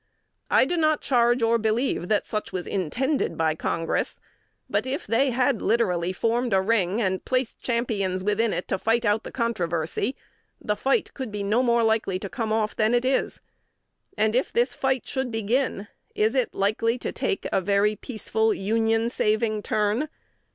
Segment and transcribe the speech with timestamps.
[0.49, 4.19] I do not charge or believe that such was intended by Congress;
[4.67, 9.05] but if they had literally formed a ring, and placed champions within it to fight
[9.05, 10.15] out the controversy,
[10.59, 13.41] the fight could be no more likely to come off than it is.
[14.17, 19.07] And, if this fight should begin, is it likely to take a very peaceful, Union
[19.07, 20.09] saving turn?